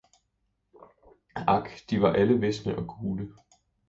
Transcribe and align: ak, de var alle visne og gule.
ak, 1.55 1.67
de 1.89 2.01
var 2.01 2.13
alle 2.13 2.37
visne 2.41 2.77
og 2.77 2.87
gule. 2.87 3.29